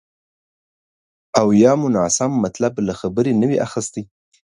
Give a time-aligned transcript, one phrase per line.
[1.39, 4.03] او یا مو ناسم مطلب له خبرې نه وي اخیستی